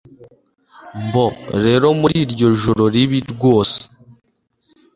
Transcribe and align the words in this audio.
bo 1.11 1.25
rero, 1.63 1.87
muri 1.99 2.15
iryo 2.25 2.47
joro 2.61 2.83
ribi 2.93 3.19
rwose 3.31 3.79